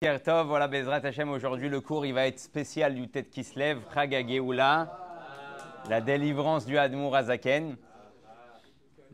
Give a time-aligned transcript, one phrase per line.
[0.00, 3.58] Tov, voilà Bezrat Hashem, aujourd'hui le cours il va être spécial du Tête qui se
[3.58, 3.80] lève,
[5.88, 7.76] la délivrance du Admour Azaken.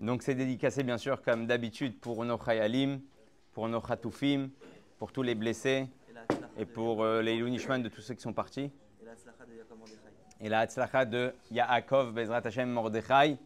[0.03, 3.01] Donc c'est dédicacé bien sûr comme d'habitude pour nos Chayalim,
[3.55, 3.81] pour nos
[4.99, 5.87] pour tous les blessés
[6.59, 8.71] et pour euh, les Lunishman de tous ceux qui sont partis.
[10.39, 13.39] Et la Hatzlacha de Yaakov Bezrat Hashem Mordechai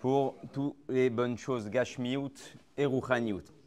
[0.00, 3.59] pour toutes les bonnes choses Gashmiut et Ruchaniut.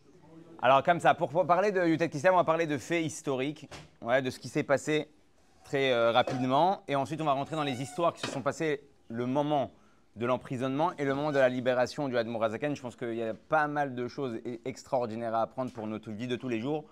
[0.65, 3.67] Alors, comme ça, pour parler de Kislev, on va parler de faits historiques,
[4.01, 5.09] de ce qui s'est passé
[5.65, 6.83] très euh, rapidement.
[6.87, 9.71] Et ensuite, on va rentrer dans les histoires qui se sont passées le moment
[10.15, 12.77] de l'emprisonnement et le moment de la libération du Admorazaken.
[12.77, 16.11] Je pense qu'il y a pas mal de choses e-, extraordinaires à apprendre pour notre
[16.11, 16.85] vie de tous les jours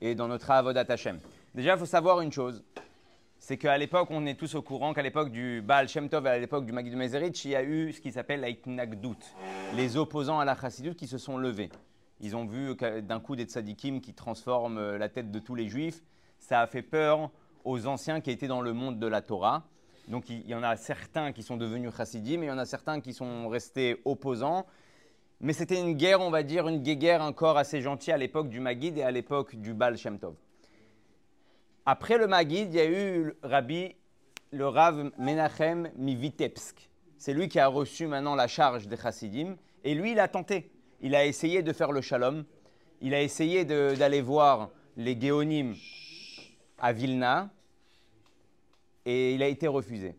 [0.00, 1.18] et dans notre Avodat Hashem.
[1.54, 2.64] Déjà, il faut savoir une chose
[3.38, 6.30] c'est qu'à l'époque, on est tous au courant qu'à l'époque du Baal Shem Tov et
[6.30, 8.84] à l'époque du Magid Mezerich, il y a eu ce qui s'appelle la
[9.74, 11.70] les opposants à la Chassidut qui se sont levés.
[12.20, 15.68] Ils ont vu d'un coup des tzadikim qui transforment euh, la tête de tous les
[15.68, 16.02] juifs.
[16.38, 17.30] Ça a fait peur
[17.64, 19.64] aux anciens qui étaient dans le monde de la Torah.
[20.08, 22.66] Donc il y en a certains qui sont devenus chassidim et il y en a
[22.66, 24.66] certains qui sont restés opposants.
[25.40, 28.60] Mais c'était une guerre, on va dire, une guerre encore assez gentille à l'époque du
[28.60, 30.34] Magid et à l'époque du Baal Shem Tov.
[31.86, 33.94] Après le Magid, il y a eu le Rabbi,
[34.50, 36.90] le Rav Menachem Mivitebsk.
[37.16, 40.70] C'est lui qui a reçu maintenant la charge des chassidim et lui, il a tenté
[41.00, 42.44] il a essayé de faire le shalom,
[43.00, 45.74] il a essayé d'aller voir les Géonim
[46.78, 47.50] à Vilna,
[49.06, 50.14] et il a été refusé.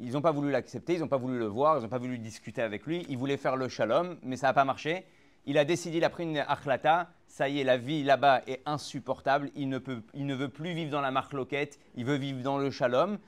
[0.00, 2.18] Ils n'ont pas voulu l'accepter, ils n'ont pas voulu le voir, ils n'ont pas voulu
[2.18, 3.06] discuter avec lui.
[3.08, 5.06] Il voulait faire le shalom, mais ça n'a pas marché.
[5.46, 8.60] Il a décidé, il a pris une achlata, ça y est, la vie là-bas est
[8.66, 12.42] insupportable, il ne, peut, il ne veut plus vivre dans la marloquette, il veut vivre
[12.42, 13.18] dans le shalom.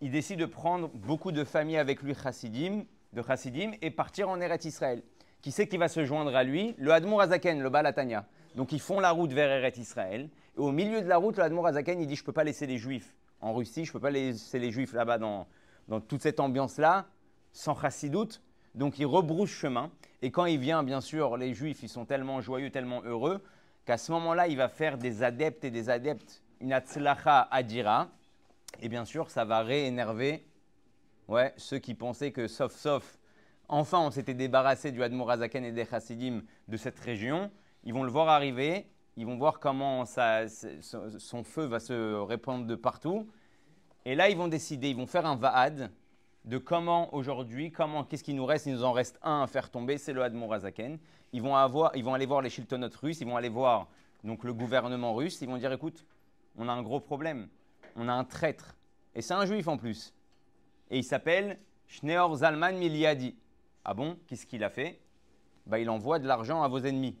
[0.00, 4.40] Il décide de prendre beaucoup de familles avec lui chassidim, de chassidim et partir en
[4.40, 5.02] Eretz Israël.
[5.42, 6.74] Qui c'est qui va se joindre à lui?
[6.78, 8.24] Le Admour Azaken, le Balatania.
[8.54, 10.28] Donc ils font la route vers Eret Israël.
[10.56, 12.44] Et au milieu de la route, le Admour Azaken, il dit Je ne peux pas
[12.44, 15.48] laisser les Juifs en Russie, je ne peux pas laisser les Juifs là-bas dans,
[15.88, 17.06] dans toute cette ambiance-là,
[17.52, 18.40] sans chassidoute.
[18.76, 19.90] Donc il rebrousse chemin.
[20.22, 23.42] Et quand il vient, bien sûr, les Juifs, ils sont tellement joyeux, tellement heureux,
[23.84, 28.08] qu'à ce moment-là, il va faire des adeptes et des adeptes, une atzlacha adira.
[28.80, 30.46] Et bien sûr, ça va réénerver
[31.26, 33.18] ouais, ceux qui pensaient que, sauf, sauf,
[33.68, 37.50] Enfin, on s'était débarrassé du Admorazaken et des Chassidim de cette région.
[37.84, 38.86] Ils vont le voir arriver,
[39.16, 43.28] ils vont voir comment son feu va se répandre de partout.
[44.04, 45.90] Et là, ils vont décider, ils vont faire un Va'ad
[46.44, 49.70] de comment aujourd'hui, comment, qu'est-ce qui nous reste Il nous en reste un à faire
[49.70, 50.98] tomber, c'est le Admorazaken.
[51.32, 53.88] Ils vont, avoir, ils vont aller voir les Shiltonotes russes, ils vont aller voir
[54.24, 56.04] donc, le gouvernement russe, ils vont dire écoute,
[56.56, 57.48] on a un gros problème,
[57.96, 58.76] on a un traître.
[59.14, 60.14] Et c'est un juif en plus.
[60.90, 63.34] Et il s'appelle Schneor Zalman Miliadi.
[63.84, 65.00] Ah bon Qu'est-ce qu'il a fait?
[65.66, 67.16] Bah, Il envoie de l'argent à vos ennemis.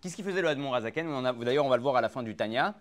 [0.00, 1.06] Qu'est-ce qu'il faisait le Admon Razaken?
[1.44, 2.74] D'ailleurs, on va le voir à la fin du Tanya.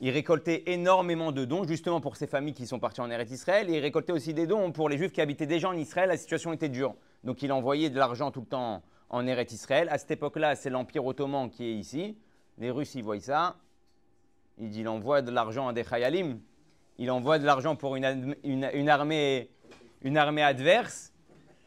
[0.00, 3.70] Il récoltait énormément de dons, justement pour ces familles qui sont parties en Eretz Israël,
[3.70, 6.08] et il récoltait aussi des dons pour les Juifs qui habitaient déjà en Israël.
[6.08, 6.94] La situation était dure.
[7.24, 9.88] Donc il envoyait de l'argent tout le temps en Eretz Israël.
[9.90, 12.18] À cette époque-là, c'est l'Empire ottoman qui est ici.
[12.58, 13.56] Les Russes, ils voient ça.
[14.58, 16.40] Il dit il envoie de l'argent à des Chayalim.
[16.98, 19.48] Il envoie de l'argent pour une armée
[20.42, 21.12] adverse.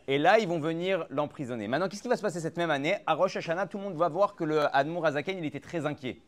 [0.10, 1.68] Et là, ils vont venir l'emprisonner.
[1.68, 2.98] Maintenant, qu'est-ce qui va se passer cette même année?
[3.06, 5.86] À Rosh Hashanah, tout le monde va voir que le Admour Azaken, il était très
[5.86, 6.20] inquiet.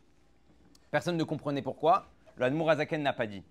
[0.91, 2.05] Personne ne comprenait pourquoi.
[2.37, 3.43] Le Admour Azaken n'a pas dit.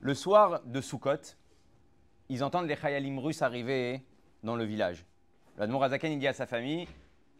[0.00, 1.36] Le soir de Sukkot,
[2.28, 4.02] ils entendent les Chayalim russes arriver
[4.42, 5.06] dans le village.
[5.56, 6.88] Le Admour Azaken, il dit à sa famille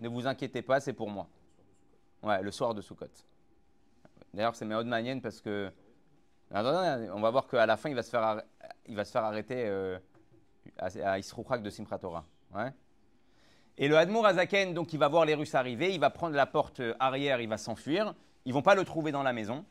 [0.01, 1.27] Ne vous inquiétez pas, c'est pour moi.
[2.23, 3.07] Ouais, le soir de Sukkot.
[4.33, 5.73] D'ailleurs, c'est Meod Manien parce que.
[6.53, 8.41] On va voir qu'à la fin, il va se faire,
[8.87, 9.99] il va se faire arrêter euh,
[10.79, 11.99] à Isrouchak de Simchat.
[13.79, 16.47] Et le Hadmour Azaken, donc, il va voir les Russes arriver, il va prendre la
[16.47, 18.15] porte arrière, il va s'enfuir.
[18.47, 19.65] Ils vont pas le trouver dans la maison.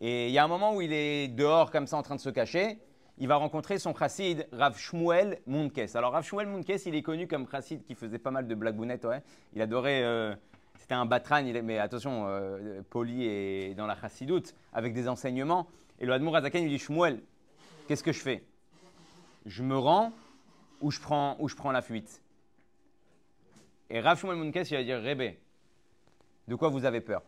[0.00, 2.20] Et il y a un moment où il est dehors, comme ça, en train de
[2.20, 2.78] se cacher.
[3.18, 5.94] Il va rencontrer son chassid, Rav Shmuel Munkes.
[5.94, 9.04] Alors, Rav Shmuel Munkes, il est connu comme chassid qui faisait pas mal de blagounettes.
[9.04, 9.22] Ouais.
[9.54, 10.02] Il adorait.
[10.02, 10.34] Euh,
[10.78, 15.66] c'était un batran, mais attention, euh, poli et dans la chassidoute, avec des enseignements.
[15.98, 17.20] Et le Hadmour Azaken, il dit Shmuel,
[17.86, 18.42] qu'est-ce que je fais?
[19.44, 20.12] Je me rends
[20.80, 22.22] ou je prends, je prends la fuite.
[23.88, 25.38] Et Rav Shmuel il va dire Rébé,
[26.48, 27.22] de quoi vous avez peur?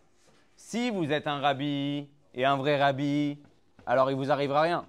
[0.57, 3.39] Si vous êtes un rabbi et un vrai rabbi,
[3.87, 4.87] alors il vous arrivera rien.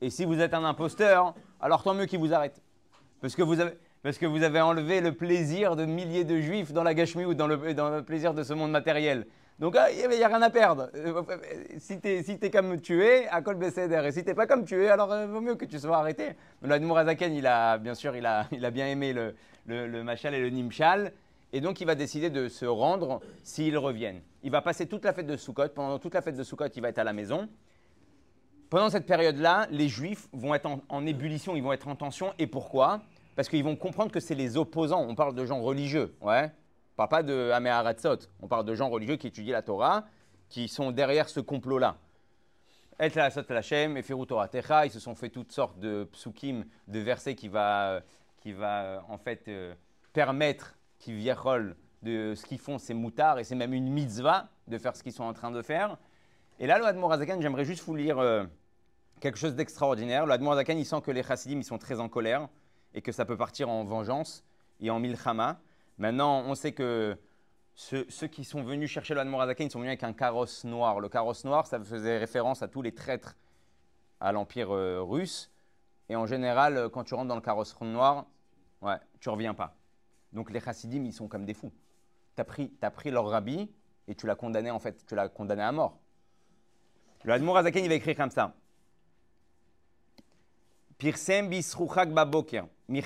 [0.00, 2.60] Et si vous êtes un imposteur, alors tant mieux qu'il vous arrête.
[3.20, 3.72] Parce que vous avez,
[4.02, 7.34] parce que vous avez enlevé le plaisir de milliers de juifs dans la gashmi ou
[7.34, 9.26] dans le, dans le plaisir de ce monde matériel.
[9.62, 10.90] Donc ah, il n'y a rien à perdre.
[10.96, 11.22] Euh,
[11.78, 14.02] si tu es, si comme tu es, à Kol Besséder.
[14.04, 16.30] Et si tu pas comme tu es, alors euh, vaut mieux que tu sois arrêté.
[16.62, 21.12] L'Admour Azaken, il a, bien sûr, il a, bien aimé le, Machal et le Nimshal.
[21.52, 24.20] Et donc il va décider de se rendre s'ils reviennent.
[24.42, 25.68] il va passer toute la fête de Sukkot.
[25.68, 27.48] Pendant toute la fête de Sukkot, il va être à la maison.
[28.68, 32.34] Pendant cette période-là, les Juifs vont être en, ébullition, ils vont être en tension.
[32.40, 33.02] Et pourquoi?
[33.36, 35.06] Parce qu'ils vont comprendre que c'est les opposants.
[35.08, 36.50] On parle de gens religieux, ouais.
[36.92, 38.28] On parle pas de Ameharatzot.
[38.40, 40.04] On parle de gens religieux qui étudient la Torah,
[40.48, 41.96] qui sont derrière ce complot-là.
[43.00, 48.02] Et Ils se sont fait toutes sortes de psukim, de versets qui va,
[48.40, 49.74] qui va en fait euh,
[50.12, 54.76] permettre qu'ils viennent de ce qu'ils font, c'est moutard et c'est même une mitzvah de
[54.76, 55.96] faire ce qu'ils sont en train de faire.
[56.58, 58.44] Et là, le Admorazakan, j'aimerais juste vous lire euh,
[59.20, 60.26] quelque chose d'extraordinaire.
[60.26, 62.48] Le Admorazakan, il sent que les chassidim, ils sont très en colère
[62.94, 64.44] et que ça peut partir en vengeance
[64.80, 65.60] et en milchama.
[65.98, 67.16] Maintenant, on sait que
[67.74, 71.00] ceux, qui sont venus chercher le Admorazakan, ils sont venus avec un carrosse noir.
[71.00, 73.36] Le carrosse noir, ça faisait référence à tous les traîtres
[74.20, 75.50] à l'Empire euh, russe.
[76.08, 78.26] Et en général, quand tu rentres dans le carrosse noir,
[78.82, 79.74] ouais, tu reviens pas.
[80.32, 81.72] Donc les chassidim, ils sont comme des fous
[82.34, 83.70] tu as pris, as pris leur rabbi
[84.08, 85.98] et tu l'as condamné en fait, tu l'as condamné à mort.
[87.24, 88.54] Le Admour Azaken, il va écrire comme ça.
[90.98, 91.50] Pirsem.
[92.92, 92.98] Il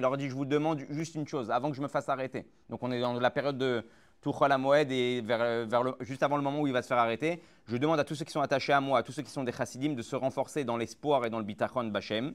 [0.00, 2.46] leur dit, je vous demande juste une chose, avant que je me fasse arrêter.
[2.68, 3.82] Donc on est dans la période de
[4.20, 7.42] Tuchol Moed et vers, juste avant le moment où il va se faire arrêter.
[7.66, 9.44] Je demande à tous ceux qui sont attachés à moi, à tous ceux qui sont
[9.44, 12.34] des chassidim, de se renforcer dans l'espoir et dans le bitachon bachem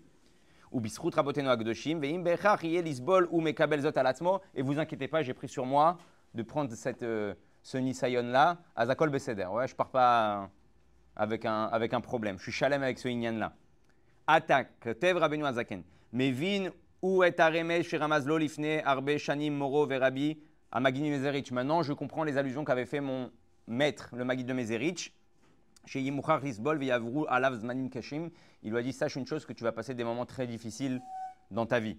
[0.72, 0.82] ou
[1.14, 2.24] raboteno agdoshim, veim
[2.82, 3.92] lisbol ou mekabel zot
[4.56, 5.98] Et vous inquiétez pas, j'ai pris sur moi
[6.34, 9.48] de prendre cette, euh, ce nisayon-là à Zakol Beseder.
[9.52, 10.50] Ouais, je pars pas
[11.16, 12.38] avec un, avec un problème.
[12.38, 13.54] Je suis chalem avec ce inyan-là.
[14.28, 15.84] Attaque, tev rabenu azaken.
[16.14, 16.70] Mevin
[17.02, 20.40] ou et aremesh shiramazlo lifne arbe shanim moro verabi
[20.72, 21.52] amagini mezerich.
[21.52, 23.32] Maintenant, je comprends les allusions qu'avait fait mon
[23.68, 25.14] maître, le Magid de Mezerich.
[25.86, 28.30] Chez Yimuchar Risbol, Viyavru Alav Zmanim Kashim
[28.64, 31.02] il lui a dit Sache une chose, que tu vas passer des moments très difficiles
[31.50, 31.98] dans ta vie.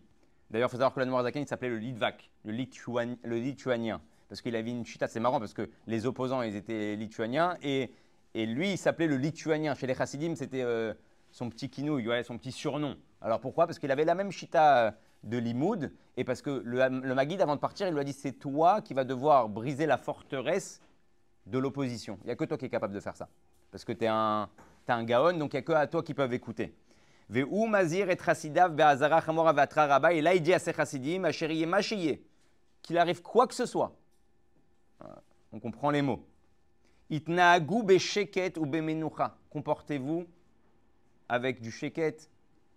[0.50, 4.00] D'ailleurs, il faut savoir que l'Admorazakan, il s'appelait le Litvak, le, lituanien.
[4.28, 7.56] Parce qu'il avait une chita, c'est marrant parce que les opposants, ils étaient lituaniens.
[7.62, 7.90] Et,
[8.34, 9.74] et lui, il s'appelait le lituanien.
[9.74, 10.94] Chez les chassidim, c'était euh,
[11.30, 12.96] son petit kinouille, son petit surnom.
[13.20, 13.66] Alors pourquoi?
[13.66, 15.92] Parce qu'il avait la même chita de Limoud.
[16.16, 18.80] Et parce que le, le Maguide, avant de partir, il lui a dit C'est toi
[18.80, 20.80] qui vas devoir briser la forteresse
[21.46, 22.18] de l'opposition.
[22.22, 23.28] Il n'y a que toi qui es capable de faire ça.
[23.70, 24.48] Parce que tu es un,
[24.88, 26.74] un gaon, donc il n'y a que à toi qui peuvent écouter.
[27.28, 30.12] Ve'u mazir et chassidav be'azara chamora ve'atra rabba.
[30.12, 31.30] Et là, il dit à ses chassidim,
[32.82, 33.94] qu'il arrive quoi que ce soit.
[35.52, 36.26] On comprend les mots.
[37.12, 39.36] Itnaagu be'sheket ou be'menucha.
[39.50, 40.26] Comportez-vous
[41.28, 42.30] avec du sheket,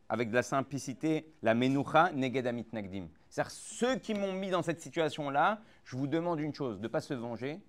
[0.10, 3.08] avec de la simplicité, la menucha negedamit nagdim.
[3.30, 6.88] C'est-à-dire, ceux qui m'ont mis dans cette situation-là, je vous demande une chose, de ne
[6.88, 7.60] pas se venger.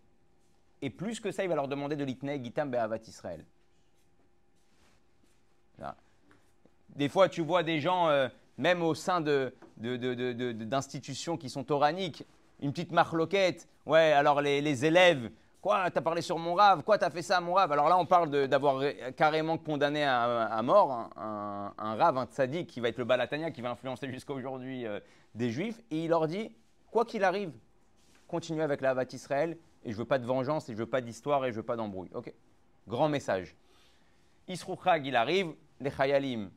[0.82, 3.44] Et plus que ça, il va leur demander de l'itne gitam be'avat Israël.
[6.96, 8.28] Des fois, tu vois des gens, euh,
[8.58, 12.24] même au sein d'institutions de, qui sont toraniques,
[12.60, 13.68] une petite marloquette.
[13.84, 15.30] Ouais, alors les, élèves,
[15.66, 17.72] quoi, t'as parlé sur mon rave, quoi, t'as fait ça à mon rave?
[17.72, 18.84] Alors là, on parle d'avoir
[19.16, 23.70] carrément condamné à, mort un, rave, un tzaddik qui va être le balatania, qui va
[23.70, 25.00] influencer jusqu'à aujourd'hui euh,
[25.34, 25.82] des juifs.
[25.90, 26.52] Et il leur dit,
[26.92, 27.50] quoi qu'il arrive,
[28.28, 31.00] continuez avec la Havat Israël, et je veux pas de vengeance, et je veux pas
[31.00, 32.10] d'histoire, et je veux pas d'embrouille.
[32.14, 32.32] Ok
[32.86, 33.56] Grand message.
[34.46, 36.48] Isrouchag, il arrive, les Chayalim,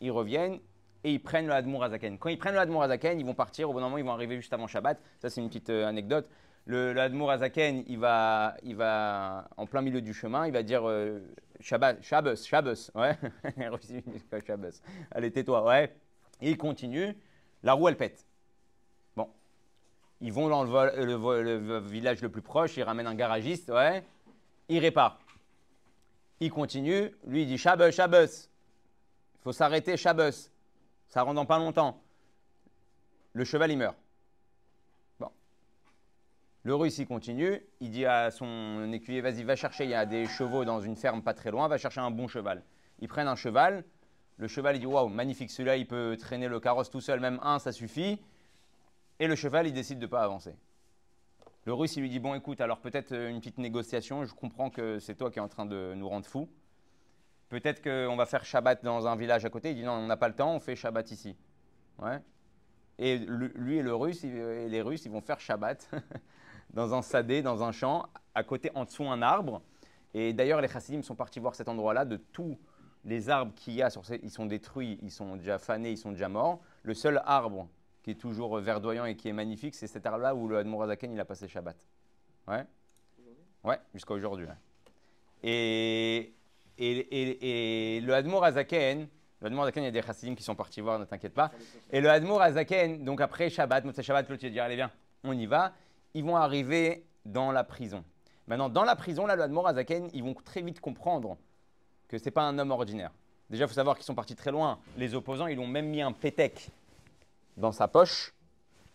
[0.00, 0.58] ils reviennent
[1.04, 2.18] et ils prennent le Hadmour Azaken.
[2.18, 3.70] Quand ils prennent le Hadmour Azaken, ils vont partir.
[3.70, 5.00] Au bon moment, ils vont arriver juste avant Shabbat.
[5.20, 6.28] Ça, c'est une petite euh, anecdote.
[6.68, 10.62] Le, le Hadmour Azaken, il va, il va en plein milieu du chemin, il va
[10.62, 11.18] dire euh,
[11.60, 13.16] Shabbat, Shabbos, Shabbos, ouais.
[14.46, 14.82] Shabbos.
[15.10, 15.96] Allez, tais-toi, ouais.
[16.42, 17.16] Il continue.
[17.62, 18.26] La roue, elle pète.
[19.16, 19.30] Bon.
[20.20, 24.04] Ils vont dans le, le village le plus proche, ils ramènent un garagiste, ouais.
[24.68, 25.18] Il répare.
[26.38, 27.14] Il continue.
[27.26, 28.50] Lui, il dit Shabbos, Shabbos.
[29.36, 30.50] Il faut s'arrêter Shabbos.
[31.08, 31.98] Ça rend dans pas longtemps.
[33.32, 33.96] Le cheval, il meurt.
[36.64, 37.60] Le russe, il continue.
[37.80, 40.96] Il dit à son écuyer, vas-y, va chercher, il y a des chevaux dans une
[40.96, 42.62] ferme pas très loin, va chercher un bon cheval.
[43.00, 43.84] Ils prennent un cheval.
[44.36, 47.40] Le cheval, il dit, waouh, magnifique, celui-là, il peut traîner le carrosse tout seul, même
[47.42, 48.20] un, ça suffit.
[49.18, 50.54] Et le cheval, il décide de ne pas avancer.
[51.64, 54.98] Le russe, il lui dit, bon, écoute, alors peut-être une petite négociation, je comprends que
[55.00, 56.48] c'est toi qui es en train de nous rendre fous.
[57.48, 59.70] Peut-être qu'on va faire Shabbat dans un village à côté.
[59.70, 61.36] Il dit non, on n'a pas le temps, on fait Shabbat ici.
[61.98, 62.20] Ouais.
[62.98, 65.90] Et lui et le Russe, et les Russes, ils vont faire Shabbat
[66.70, 69.62] dans un sadé, dans un champ, à côté, en dessous un arbre.
[70.14, 72.04] Et d'ailleurs, les chassidim sont partis voir cet endroit-là.
[72.04, 72.58] De tous
[73.04, 76.12] les arbres qu'il y a, sur ils sont détruits, ils sont déjà fanés, ils sont
[76.12, 76.60] déjà morts.
[76.82, 77.68] Le seul arbre
[78.02, 81.20] qui est toujours verdoyant et qui est magnifique, c'est cet arbre-là où le Admorazaken, il
[81.20, 81.76] a passé Shabbat.
[82.46, 82.64] Ouais.
[83.64, 84.46] Ouais, jusqu'à aujourd'hui.
[85.42, 86.32] Et
[86.78, 89.08] et, le Hadmour Azaken,
[89.40, 91.50] Le Admour Azaken, il y a des chassidim qui sont partis voir, ne t'inquiète pas.
[91.90, 94.90] Et le Admour Azaken, donc après Shabbat, Motzei Shabbat, l'autre il dit allez viens,
[95.24, 95.72] on y va.
[96.14, 98.04] Ils vont arriver dans la prison.
[98.46, 101.36] Maintenant, dans la prison, là, le Admour Azaken, ils vont très vite comprendre
[102.08, 103.12] que ce n'est pas un homme ordinaire.
[103.50, 104.78] Déjà, il faut savoir qu'ils sont partis très loin.
[104.96, 106.70] Les opposants, ils ont même mis un pétec
[107.56, 108.34] dans sa poche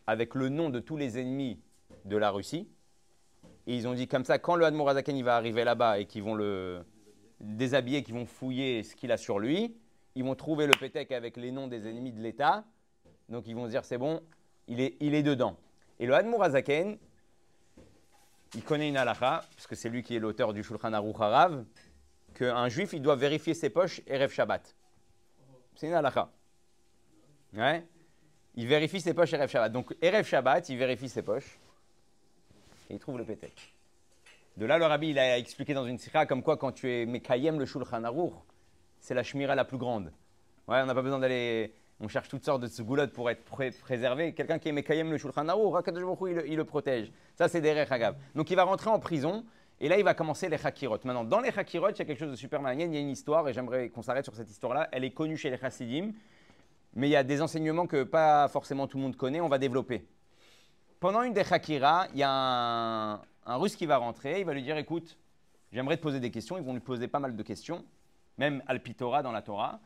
[0.07, 1.59] avec le nom de tous les ennemis
[2.05, 2.67] de la Russie.
[3.67, 6.05] Et ils ont dit comme ça, quand le Admour Azaken il va arriver là-bas et
[6.05, 6.83] qu'ils vont le
[7.39, 9.75] déshabiller, qu'ils vont fouiller ce qu'il a sur lui,
[10.15, 12.65] ils vont trouver le pétec avec les noms des ennemis de l'État.
[13.29, 14.21] Donc ils vont se dire c'est bon,
[14.67, 15.57] il est, il est dedans.
[16.03, 16.97] Et le Admour Azaken,
[18.55, 21.63] il connaît une halakha, parce que c'est lui qui est l'auteur du Shulchan Aruch Harav,
[22.33, 24.75] qu'un juif, il doit vérifier ses poches Erev Shabbat.
[25.75, 26.29] C'est une halakha.
[27.53, 29.71] Il vérifie ses poches Erev Shabbat.
[29.71, 31.57] Donc Erev Shabbat, il vérifie ses poches
[32.89, 33.73] et il trouve le pétec.
[34.57, 37.05] De là, le rabbi, il a expliqué dans une sikha comme quoi quand tu es
[37.05, 38.33] Mekayem le Shulchan Aruch,
[38.99, 40.11] c'est la shmira la plus grande.
[40.67, 44.33] Ouais, on n'a pas besoin d'aller on cherche toutes sortes de segoulottes pour être préservé.
[44.33, 47.11] Quelqu'un qui est Mekayem le Shulchan il, il le protège.
[47.35, 48.15] Ça, c'est des Hagav.
[48.35, 49.45] Donc il va rentrer en prison
[49.79, 50.99] et là, il va commencer les Hakirot.
[51.03, 52.85] Maintenant, dans les Hakirot, il y a quelque chose de super malin.
[52.85, 54.87] Il y a une histoire et j'aimerais qu'on s'arrête sur cette histoire-là.
[54.91, 56.13] Elle est connue chez les Chassidim,
[56.93, 59.41] mais il y a des enseignements que pas forcément tout le monde connaît.
[59.41, 60.07] On va développer.
[60.99, 63.13] Pendant une des Hakira, il y a un,
[63.45, 64.39] un Russe qui va rentrer.
[64.39, 65.17] Il va lui dire Écoute,
[65.71, 66.57] j'aimerais te poser des questions.
[66.57, 67.83] Ils vont lui poser pas mal de questions,
[68.37, 69.81] même Alpitora dans la Torah.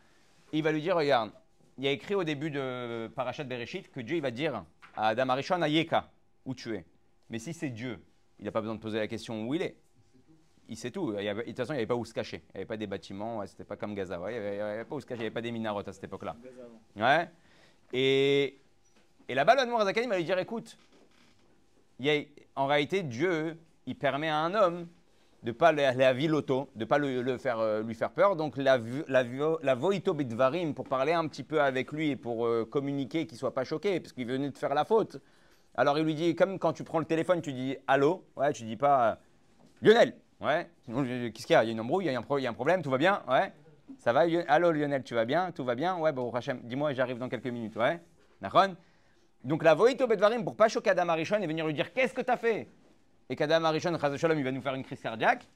[0.53, 1.31] Et il va lui dire Regarde,
[1.77, 4.63] il y a écrit au début de Parashat Bereshit que Dieu va dire
[4.95, 6.09] à Adam Arishon Ayeka,
[6.45, 6.85] où tu es.
[7.29, 7.99] Mais si c'est Dieu,
[8.39, 9.75] il n'a pas besoin de poser la question où il est.
[10.69, 11.13] Il sait tout.
[11.13, 12.43] de toute façon, il n'y avait pas où se cacher.
[12.49, 14.19] Il n'y avait pas des bâtiments, c'était pas comme Gaza.
[14.29, 16.03] il n'y avait, pas où se cacher, il n'y avait pas des minarotes à cette
[16.03, 16.35] époque-là.
[16.95, 17.29] Ouais.
[17.93, 18.59] Et,
[19.29, 20.77] et là-bas, le Zakan, il va lui dire écoute,
[22.55, 24.87] en réalité, Dieu, il permet à un homme
[25.47, 28.35] de ne pas à l'auto, de ne pas le, faire, euh, lui faire peur.
[28.35, 28.77] Donc la,
[29.07, 29.23] la,
[29.63, 30.13] la voito
[30.75, 33.63] pour parler un petit peu avec lui et pour euh, communiquer, qu'il ne soit pas
[33.63, 35.21] choqué, parce qu'il venait de faire la faute.
[35.75, 38.63] Alors il lui dit, comme quand tu prends le téléphone, tu dis allô, ouais, tu
[38.63, 39.15] dis pas euh,
[39.81, 40.69] Lionel, ouais,
[41.31, 41.63] qu'est-ce qu'il y a?
[41.63, 42.89] Il y a une embrouille, il y a un, il y a un problème, tout
[42.89, 43.53] va bien, ouais,
[43.99, 47.19] ça va, allô Lionel, tu vas bien, tout va bien, ouais, bon, Hachem, dis-moi, j'arrive
[47.19, 48.01] dans quelques minutes, ouais,
[49.45, 52.21] Donc la voito bitvarim, pour pas choquer Adam Arishon et venir lui dire, qu'est-ce que
[52.21, 52.67] tu as fait?
[53.29, 55.47] Et qu'Adam Arishon, il va nous faire une crise cardiaque.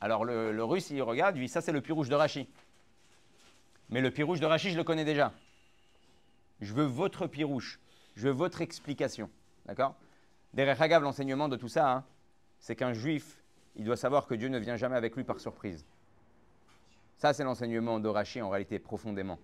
[0.00, 2.48] Alors le, russe, il regarde, il dit Ça, c'est le rouge de Rachi.
[3.90, 5.32] Mais le rouge de Rachi, je le connais déjà.
[6.60, 7.80] Je veux votre rouge.
[8.16, 9.30] Je veux votre explication.
[9.66, 9.94] D'accord?
[10.54, 12.04] Derrière Hagav, l'enseignement de tout ça, hein,
[12.58, 13.42] c'est qu'un juif,
[13.76, 15.84] il doit savoir que Dieu ne vient jamais avec lui par surprise.
[17.16, 19.38] Ça, c'est l'enseignement de Rachi en réalité, profondément.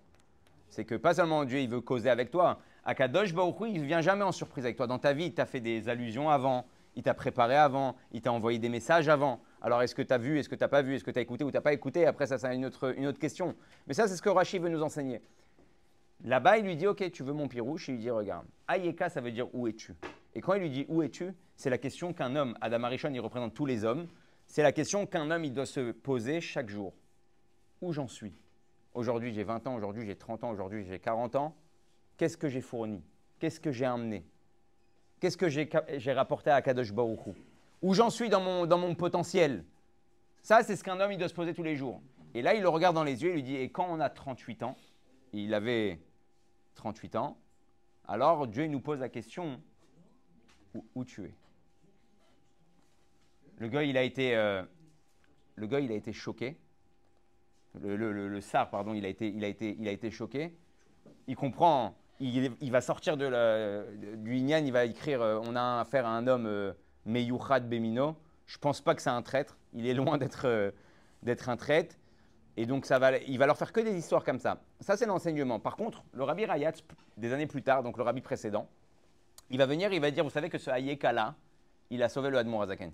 [0.69, 2.59] C'est que pas seulement Dieu, il veut causer avec toi.
[2.85, 4.87] Akadosh Baruch il ne vient jamais en surprise avec toi.
[4.87, 6.65] Dans ta vie, il t'a fait des allusions avant,
[6.97, 9.39] il t'a préparé avant, il t'a envoyé des messages avant.
[9.61, 11.19] Alors est-ce que tu as vu, est-ce que tu n'as pas vu, est-ce que tu
[11.19, 12.07] as écouté ou tu n'as pas écouté?
[12.07, 13.55] Après, ça, c'est une autre, une autre question.
[13.85, 15.21] Mais ça, c'est ce que Rachid veut nous enseigner.
[16.23, 19.21] Là-bas, il lui dit, OK, tu veux mon pirouche Il lui dit, regarde, Ayeka, ça
[19.21, 19.93] veut dire où es-tu?
[20.33, 23.19] Et quand il lui dit où es-tu, c'est la question qu'un homme, Adam Arishon, il
[23.19, 24.07] représente tous les hommes,
[24.47, 26.95] c'est la question qu'un homme, il doit se poser chaque jour.
[27.81, 28.33] Où j'en suis?
[28.95, 31.55] Aujourd'hui, j'ai 20 ans, aujourd'hui, j'ai 30 ans, aujourd'hui, j'ai 40 ans.
[32.17, 33.03] Qu'est-ce que j'ai fourni?
[33.37, 34.25] Qu'est-ce que j'ai amené
[35.19, 37.19] Qu'est-ce que j'ai rapporté à Kadosh Baruch
[37.81, 39.63] Où j'en suis dans mon, potentiel?
[40.43, 42.01] Ça, c'est ce qu'un homme il doit se poser tous les jours.
[42.33, 44.09] Et là, il le regarde dans les yeux et lui dit Et quand on a
[44.09, 44.75] 38 ans,
[45.33, 45.99] il avait
[46.75, 47.37] 38 ans,
[48.07, 49.59] alors Dieu nous pose la question
[50.95, 51.33] Où, tu es?
[53.57, 54.63] Le gars, il a été, euh,
[56.13, 56.57] choqué.
[57.81, 60.55] Le, le, le, sar, pardon, il a, été, il, a été, il a été choqué.
[61.27, 66.05] Il comprend il, va sortir de du Inyan, il va écrire euh, On a affaire
[66.05, 66.73] à un homme euh,
[67.05, 68.15] Bemino.
[68.45, 69.57] Je ne pense pas que c'est un traître.
[69.73, 70.71] Il est loin d'être euh,
[71.23, 71.95] d'être un traître.
[72.55, 74.59] Et donc, ça va, il va leur faire que des histoires comme ça.
[74.79, 75.59] Ça, c'est l'enseignement.
[75.59, 76.73] Par contre, le rabbi Rayat,
[77.15, 78.67] des années plus tard, donc le rabbi précédent,
[79.51, 81.35] il va venir, il va dire Vous savez que ce Hayeka-là,
[81.91, 82.91] il a sauvé le Hadmon Azaken.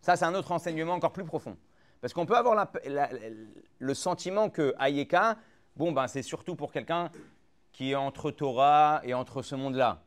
[0.00, 1.56] Ça, c'est un autre enseignement encore plus profond.
[2.00, 2.70] Parce qu'on peut avoir
[3.78, 5.36] le sentiment que Hayeka,
[5.76, 7.10] bon, ben, c'est surtout pour quelqu'un
[7.74, 10.00] qui est entre Torah et entre ce monde-là.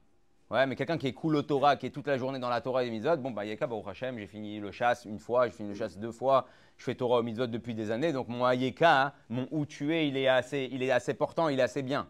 [0.49, 2.81] Ouais, mais quelqu'un qui cool au Torah, qui est toute la journée dans la Torah
[2.81, 5.51] et les mitzvot, bon, bah, Yeka, Baruch Hashem, j'ai fini le chasse une fois, j'ai
[5.51, 6.47] fini le chasse deux fois,
[6.77, 9.93] je fais Torah au mitzvot depuis des années, donc mon Ayeka, hein, mon où tu
[9.93, 12.07] es, il est, assez, il est assez portant, il est assez bien.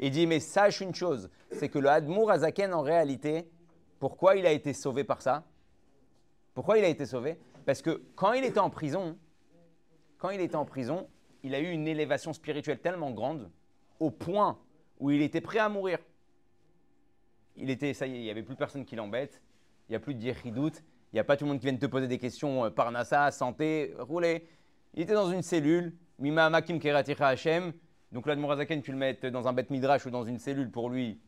[0.00, 3.46] Il dit, mais sache une chose, c'est que le Hadmour Azaken, en réalité,
[3.98, 5.44] pourquoi il a été sauvé par ça?
[6.54, 7.38] Pourquoi il a été sauvé?
[7.66, 9.18] Parce que quand il était en prison,
[10.16, 11.08] quand il était en prison,
[11.42, 13.50] il a eu une élévation spirituelle tellement grande,
[14.00, 14.58] au point
[14.98, 15.98] où il était prêt à mourir.
[17.56, 19.42] Il était, ça y est, il n'y avait plus personne qui l'embête,
[19.88, 21.76] il n'y a plus de doute, il n'y a pas tout le monde qui vient
[21.76, 24.46] te poser des questions euh, par NASA, santé, rouler.
[24.94, 27.72] Il était dans une cellule, Mima Makim Keraticha Hashem.
[28.12, 31.20] Donc l'Admorazaken, tu le mets dans un bête midrash ou dans une cellule pour lui.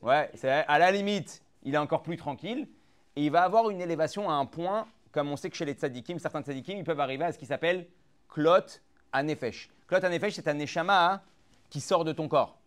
[0.00, 2.68] Ouais, c'est à la limite, il est encore plus tranquille.
[3.14, 5.74] Et il va avoir une élévation à un point, comme on sait que chez les
[5.74, 7.86] tzadikim, certains tzadikim, ils peuvent arriver à ce qui s'appelle
[8.28, 8.80] klot
[9.12, 9.70] anefesh.
[9.86, 11.22] Klot anefesh, c'est un neshama
[11.68, 12.61] qui sort de ton corps.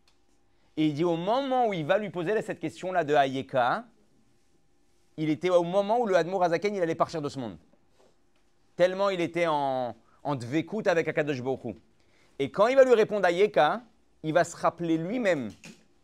[0.78, 3.86] Et il dit au moment où il va lui poser cette question-là de Hayeka,
[5.18, 7.58] il était au moment où le Hadmour Azaken, il allait partir de ce monde.
[8.76, 11.78] Tellement il était en, en dvekout avec Akadosh Baruch
[12.40, 13.82] Et quand il va lui répondre Hayeka,
[14.24, 15.52] il va se rappeler lui-même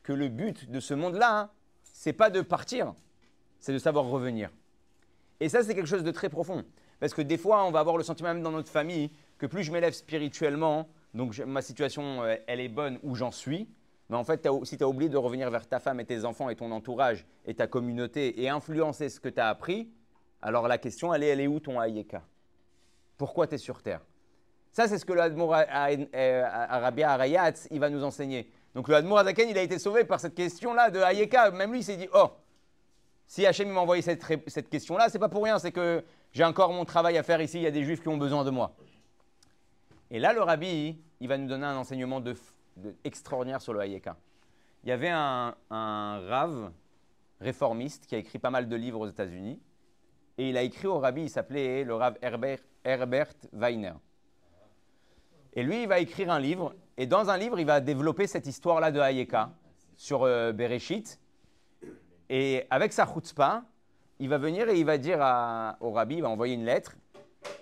[0.03, 1.49] que le but de ce monde-là, hein,
[1.83, 2.93] c'est pas de partir,
[3.59, 4.49] c'est de savoir revenir.
[5.39, 6.63] Et ça, c'est quelque chose de très profond.
[6.99, 9.09] Parce que des fois, on va avoir le sentiment même dans notre famille
[9.39, 13.67] que plus je m'élève spirituellement, donc ma situation, euh, elle est bonne où j'en suis,
[14.11, 16.49] mais en fait, si tu as oublié de revenir vers ta femme et tes enfants
[16.49, 19.89] et ton entourage et ta communauté et influencer ce que tu as appris,
[20.41, 22.21] alors la question, elle est, où ton Hayeka?
[23.17, 24.01] Pourquoi tu es sur Terre?
[24.73, 25.21] Ça, c'est ce que le
[26.13, 28.51] Arabia Arayat, il va nous enseigner.
[28.75, 31.51] Donc le Hadmour Azaken, il a été sauvé par cette question-là de Hayeka.
[31.51, 32.31] Même lui, il s'est dit, oh,
[33.27, 36.03] si Hachem m'a envoyé cette, cette question-là, c'est pas pour rien, c'est que
[36.33, 38.43] j'ai encore mon travail à faire ici, il y a des juifs qui ont besoin
[38.43, 38.75] de moi.
[40.09, 42.35] Et là, le rabbi, il va nous donner un enseignement de
[43.03, 44.17] extraordinaire sur le Hayeka.
[44.83, 46.71] Il y avait un, un rave
[47.39, 49.59] réformiste qui a écrit pas mal de livres aux États-Unis.
[50.37, 53.93] Et il a écrit au rabbi, il s'appelait le rave Herbert, Herbert Weiner.
[55.53, 56.73] Et lui, il va écrire un livre.
[56.97, 59.51] Et dans un livre, il va développer cette histoire-là de Hayeka
[59.97, 61.19] sur euh, Bereshit.
[62.29, 63.63] Et avec sa chutzpah,
[64.19, 65.19] il va venir et il va dire
[65.81, 66.95] au rabbi, il va envoyer une lettre.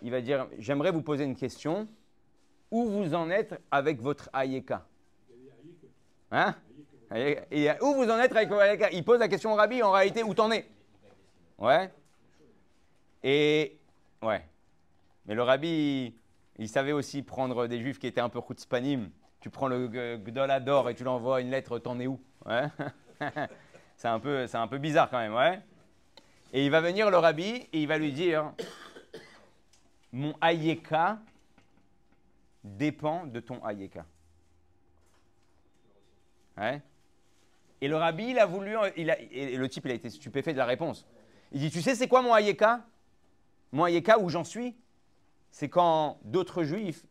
[0.02, 1.88] Il va dire J'aimerais vous poser une question.
[2.70, 4.86] Où vous en êtes avec votre Hayeka
[6.32, 6.56] Hein
[7.82, 8.50] où vous en êtes avec
[8.94, 10.70] Il pose la question au rabbi, en réalité, où t'en es?
[11.58, 11.92] Ouais.
[13.24, 13.80] Et,
[14.22, 14.46] ouais.
[15.26, 16.14] Mais le rabbi,
[16.58, 19.10] il savait aussi prendre des juifs qui étaient un peu chutzpanim.
[19.40, 22.20] Tu prends le Gdolador et tu l'envoies une lettre, t'en es où?
[22.46, 22.68] Ouais.
[23.98, 25.60] c'est un, peu, un peu bizarre quand même, ouais.
[26.54, 28.54] Et il va venir le rabbi et il va lui dire
[30.12, 31.20] Mon Ayeka
[32.64, 34.06] dépend de ton Ayeka.
[37.82, 38.76] Et le rabbi, il a voulu.
[38.98, 41.08] Il a, et le type, il a été stupéfait de la réponse.
[41.52, 42.82] Il dit Tu sais, c'est quoi mon Hayeka?
[43.72, 44.76] Mon Hayeka, où j'en suis
[45.52, 47.06] C'est quand d'autres juifs,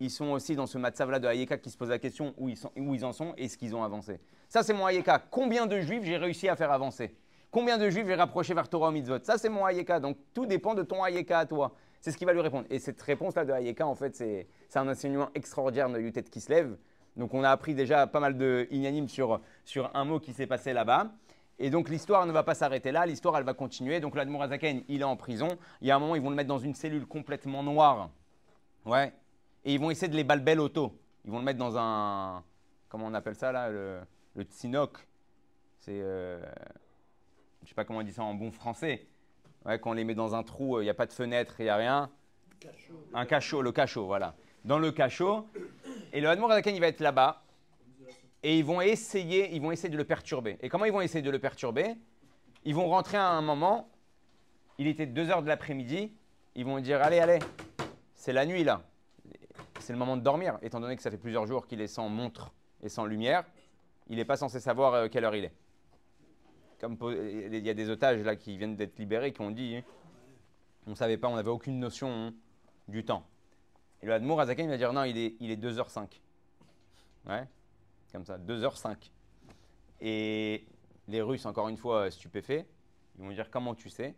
[0.00, 2.56] ils sont aussi dans ce matzav-là de Hayeka qui se posent la question où ils,
[2.56, 4.20] sont, où ils en sont et ce qu'ils ont avancé.
[4.48, 5.18] Ça, c'est mon Hayeka.
[5.30, 7.16] Combien de juifs j'ai réussi à faire avancer?
[7.50, 9.18] Combien de juifs j'ai rapproché vers Torah mitzvot?
[9.22, 10.00] Ça, c'est mon Hayeka.
[10.00, 11.74] Donc, tout dépend de ton Hayeka à toi.
[12.00, 12.66] C'est ce qui va lui répondre.
[12.70, 16.76] Et cette réponse-là de Hayeka, en fait, c'est un enseignement extraordinaire de Yutet Kislev.
[17.18, 20.46] Donc on a appris déjà pas mal de ignanimes sur, sur un mot qui s'est
[20.46, 21.10] passé là-bas.
[21.58, 23.98] Et donc l'histoire ne va pas s'arrêter là, l'histoire elle va continuer.
[23.98, 25.48] Donc l'Admorazaken, il est en prison.
[25.80, 28.10] Il y a un moment, ils vont le mettre dans une cellule complètement noire.
[28.86, 29.12] Ouais.
[29.64, 30.96] Et ils vont essayer de les balbel auto.
[31.24, 32.44] Ils vont le mettre dans un.
[32.88, 33.98] Comment on appelle ça là Le,
[34.36, 34.98] le tsinok.
[35.80, 36.00] C'est.
[36.00, 39.08] Euh, je ne sais pas comment on dit ça en bon français.
[39.66, 41.64] Ouais, quand on les met dans un trou, il n'y a pas de fenêtre, il
[41.64, 42.10] n'y a rien.
[43.12, 44.36] Un cachot, le cachot, voilà.
[44.68, 45.46] Dans le cachot,
[46.12, 47.42] et le Hadmour il va être là-bas.
[48.42, 50.58] Et ils vont, essayer, ils vont essayer de le perturber.
[50.60, 51.94] Et comment ils vont essayer de le perturber?
[52.66, 53.88] Ils vont rentrer à un moment,
[54.76, 56.12] il était 2 heures de l'après-midi,
[56.54, 57.38] ils vont dire Allez, allez,
[58.14, 58.82] c'est la nuit là.
[59.80, 62.10] C'est le moment de dormir, étant donné que ça fait plusieurs jours qu'il est sans
[62.10, 62.52] montre
[62.82, 63.44] et sans lumière.
[64.10, 65.54] Il n'est pas censé savoir euh, quelle heure il est.
[66.78, 69.82] Comme il y a des otages là qui viennent d'être libérés qui ont dit hein,
[70.86, 72.34] on ne savait pas, on n'avait aucune notion hein,
[72.86, 73.26] du temps.
[74.02, 76.06] Et le Hadmour Azaken va dire non, il est, il est 2h05.
[77.28, 77.44] Ouais,
[78.12, 78.96] comme ça, 2h05.
[80.00, 80.64] Et
[81.08, 82.66] les Russes, encore une fois, stupéfaits,
[83.18, 84.14] ils vont dire comment tu sais?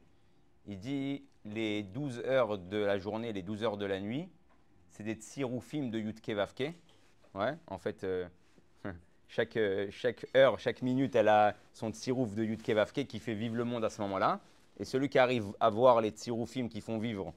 [0.66, 4.28] Il dit les 12 heures de la journée, les 12 heures de la nuit,
[4.90, 6.74] c'est des tsiroufim de Yutke Vavke.
[7.34, 8.28] Ouais, en fait, euh,
[9.28, 9.58] chaque,
[9.90, 13.64] chaque heure, chaque minute, elle a son tsirouf de Yutke Vavke qui fait vivre le
[13.64, 14.40] monde à ce moment-là.
[14.78, 17.32] Et celui qui arrive à voir les tsiroufim qui font vivre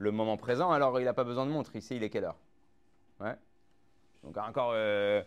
[0.00, 1.76] le moment présent, alors il n'a pas besoin de montre.
[1.76, 2.38] Ici, il est quelle heure
[3.20, 3.34] Ouais.
[4.24, 5.22] Donc encore euh,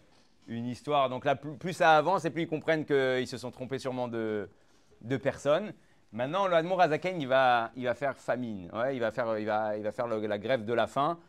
[0.48, 1.10] une histoire.
[1.10, 4.50] Donc là, plus, ça avance et plus ils comprennent qu'ils se sont trompés sûrement de,
[5.02, 5.74] de personnes.
[6.12, 8.70] Maintenant, le Hadmour Azaken, il va, il va faire famine.
[8.74, 11.20] Ouais, il va faire, il va, il va faire la grève de la faim.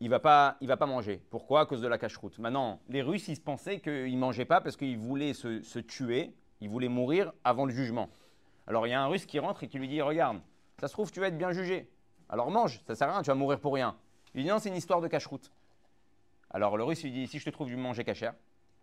[0.00, 1.22] Il va, pas, il va pas manger.
[1.30, 1.62] Pourquoi?
[1.62, 2.38] À cause de la cache-route.
[2.38, 6.34] Maintenant, les Russes, ils se pensaient qu'ils mangeaient pas parce qu'ils voulaient se, se, tuer.
[6.60, 8.08] Ils voulaient mourir avant le jugement.
[8.66, 10.40] Alors, il y a un Russe qui rentre et qui lui dit Regarde,
[10.80, 11.90] ça se trouve, tu vas être bien jugé.
[12.28, 13.96] Alors mange, ça sert à rien, tu vas mourir pour rien.
[14.34, 15.50] Il dit non, c'est une histoire de cache-route.
[16.50, 18.34] Alors le russe lui dit si je te trouve du manger cachère,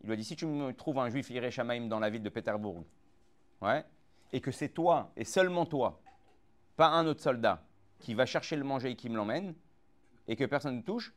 [0.01, 2.83] il lui dit si tu me trouves un juif Shamaim dans la ville de Pétersbourg,
[3.61, 3.85] ouais,
[4.31, 6.01] et que c'est toi et seulement toi,
[6.75, 7.63] pas un autre soldat,
[7.99, 9.55] qui va chercher le manger et qui me l'emmène,
[10.27, 11.13] et que personne ne touche,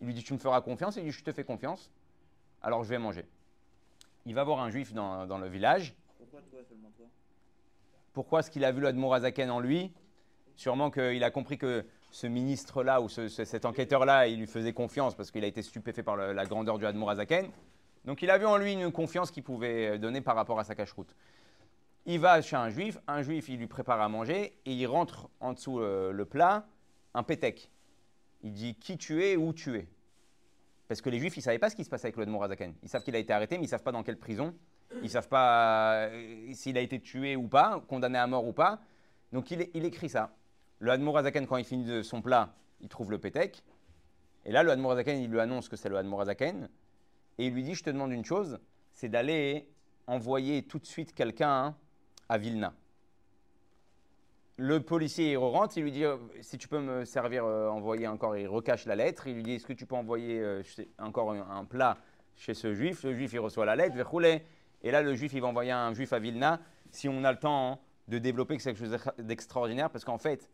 [0.00, 1.90] Il lui dit Tu me feras confiance Il dit Je te fais confiance,
[2.62, 3.26] alors je vais manger.
[4.24, 5.94] Il va voir un juif dans, le village.
[6.18, 7.06] Pourquoi toi seulement toi?
[8.12, 8.40] Pourquoi?
[8.40, 9.92] Est-ce qu'il a vu l'Admorazaken en lui
[10.56, 15.30] Sûrement qu'il a compris que ce ministre-là ou cet enquêteur-là, il lui faisait confiance parce
[15.30, 17.50] qu'il a été stupéfait par la grandeur du Admorazaken.
[18.04, 20.74] Donc il a vu en lui une confiance qu'il pouvait donner par rapport à sa
[20.74, 21.14] cache-route.
[22.04, 25.28] Il va chez un juif, un juif, il lui prépare à manger et il rentre
[25.40, 26.66] en dessous euh, le plat
[27.14, 27.70] un pétec.
[28.42, 29.86] Il dit qui tu es, où tu es?
[30.88, 32.74] Parce que les juifs, ils ne savaient pas ce qui se passait avec le Morazaken.
[32.82, 34.54] Ils savent qu'il a été arrêté, mais ils ne savent pas dans quelle prison.
[34.96, 38.52] Ils ne savent pas euh, s'il a été tué ou pas, condamné à mort ou
[38.52, 38.80] pas.
[39.32, 40.34] Donc il, écrit ça.
[40.82, 43.62] Le Admorazaken, quand il finit son plat, il trouve le pétec.
[44.44, 46.68] Et là, le Admorazaken, il lui annonce que c'est le Admorazaken.
[47.38, 48.58] Et il lui dit, je te demande une chose,
[48.92, 49.68] c'est d'aller
[50.08, 51.76] envoyer tout de suite quelqu'un
[52.28, 52.74] à Vilna.
[54.56, 58.08] Le policier il rentre, il lui dit euh, si tu peux me servir, euh, envoyer
[58.08, 59.28] encore, il recache la lettre.
[59.28, 60.62] Il lui dit est-ce que tu peux envoyer euh,
[60.98, 61.96] encore un, plat
[62.34, 63.04] chez ce juif?
[63.04, 64.44] Le juif il reçoit la lettre, rouler.
[64.82, 66.60] Et là le juif il va envoyer un juif à Vilna.
[66.90, 70.50] Si on a le temps hein, de développer quelque chose d'extraordinaire, parce qu'en fait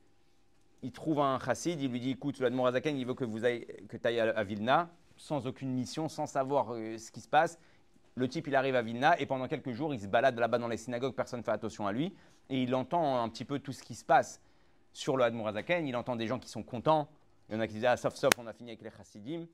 [0.83, 3.97] il trouve un chassid, il lui dit écoute, l'Admorazaken il veut que vous ailles, que
[4.05, 7.59] ailles à, Vilna sans aucune mission, sans savoir ce qui se passe.
[8.15, 10.69] Le type, il arrive à Vilna et pendant quelques jours, il se balade là-bas dans
[10.69, 12.15] les synagogues, personne ne fait attention à lui.
[12.51, 14.41] Et il entend un petit peu tout ce qui se passe
[14.93, 15.87] sur le Hadmourazaken.
[15.87, 17.09] Il entend des gens qui sont contents.
[17.49, 19.47] Il y en a qui disent Ah, sauf, sauf, on a fini avec les chassidim.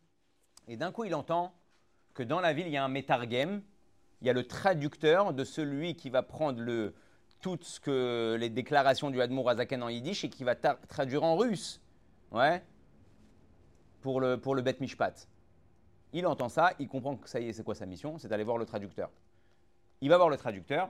[0.68, 1.52] Et d'un coup, il entend
[2.14, 3.62] que dans la ville, il y a un métargem.
[4.20, 6.94] Il y a le traducteur de celui qui va prendre le,
[7.44, 11.78] toutes ce que, les déclarations du Hadmourazaken en yiddish et qui va traduire en russe.
[12.32, 12.64] Ouais.
[14.00, 15.28] Pour le, pour le Bet Mishpat.
[16.14, 18.16] Il entend ça, il comprend que ça y est, c'est quoi sa mission?
[18.16, 19.10] C'est d'aller voir le traducteur.
[20.00, 20.88] Il va voir le traducteur,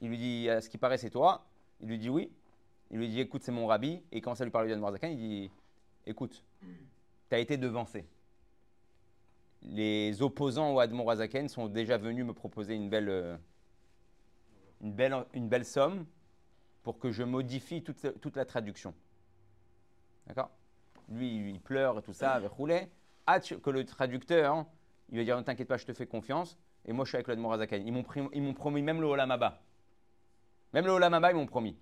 [0.00, 1.44] il lui dit ce qui paraît, c'est toi.
[1.82, 2.32] Il lui dit oui.
[2.90, 4.02] Il lui dit écoute, c'est mon rabbi.
[4.12, 5.50] Et quand ça lui parle de Marzakan, il dit
[6.06, 6.42] écoute,
[7.28, 8.06] tu as été devancé.
[9.62, 13.36] Les opposants au Admorazaken sont déjà venus me proposer une belle, euh,
[14.80, 16.06] une belle, une belle somme
[16.82, 18.94] pour que je modifie toute, toute la traduction.
[20.26, 20.50] D'accord?
[21.08, 22.90] Lui, il pleure et tout ça, avec roulet
[23.62, 24.64] que le traducteur,
[25.10, 26.58] il va dire Ne t'inquiète pas, je te fais confiance.
[26.86, 27.86] Et moi, je suis avec le Morazaken.
[27.86, 27.92] Ils
[28.42, 29.60] m'ont promis même le Olamaba.
[30.72, 31.76] Même le Olamaba, ils m'ont promis.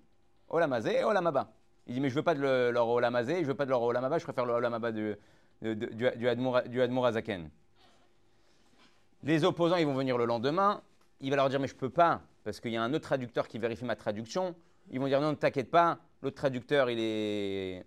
[0.48, 1.52] Olamazé et Olamaba.
[1.86, 4.18] Il dit Mais je veux pas de leur Olamazé, je veux pas de leur Olamaba,
[4.18, 5.14] je préfère le Olamaba du,
[5.62, 7.50] du, du, Admorazaken.
[9.22, 10.82] Les opposants, ils vont venir le lendemain.
[11.20, 13.46] Il va leur dire Mais je peux pas, parce qu'il y a un autre traducteur
[13.46, 14.54] qui vérifie ma traduction.
[14.90, 17.84] Ils vont dire Non, ne t'inquiète pas, l'autre traducteur, il est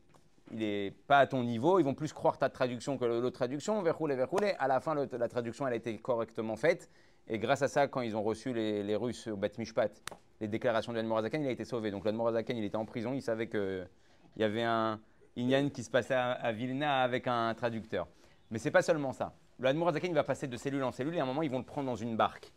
[0.52, 3.82] il n'est pas à ton niveau, ils vont plus croire ta traduction que l'autre traduction,
[3.82, 4.54] verrouler, verrouler.
[4.60, 6.92] À la fin, la traduction, elle a été correctement faite.
[7.28, 9.90] Et grâce à ça, quand ils ont reçu les, Russes au Bat Mishpat,
[10.40, 11.90] les déclarations de Morazaken, il a été sauvé.
[11.90, 13.88] Donc Morazaken, il était en prison, il savait qu'il
[14.38, 15.00] y avait un
[15.38, 18.08] Inyan qui se passait à, Vilna avec un traducteur.
[18.52, 19.34] Mais c'est pas seulement ça.
[19.58, 21.60] Le Morazaken, il va passer de cellule en cellule et à un moment, ils vont
[21.60, 22.52] le prendre dans une barque.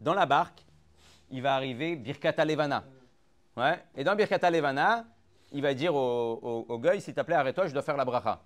[0.00, 0.64] Dans la barque,
[1.30, 2.84] il va arriver Birkata Levana.
[3.56, 3.82] Ouais.
[3.96, 5.04] Et dans Birkata Levana,
[5.52, 8.40] il va dire au, au, au s'il t'appelait, arrête-toi, je dois faire la bracha.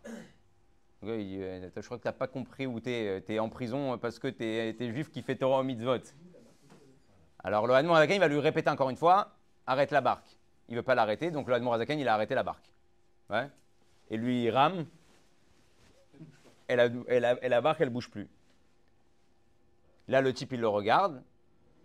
[1.02, 3.22] Dit, euh, je crois que tu n'as pas compris où tu es.
[3.28, 5.98] Es en prison parce que tu es, juif qui fait Torah au mitzvot.
[7.42, 9.32] Alors le Hadmon il va lui répéter encore une fois,
[9.66, 10.38] arrête la barque.
[10.68, 12.70] Il ne veut pas l'arrêter, donc le Hadmon il a arrêté la barque.
[13.28, 13.50] Ouais.
[14.10, 14.86] Et lui, il rame,
[16.68, 16.88] et la,
[17.34, 18.28] la, barque, elle bouge plus.
[20.08, 21.22] Là, le type, il le regarde,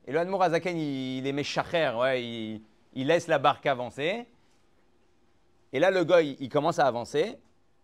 [0.09, 4.25] et le Hadmon il, il est méchacher, ouais, il, laisse la barque avancer,
[5.71, 7.37] et là, le goy, il commence à avancer.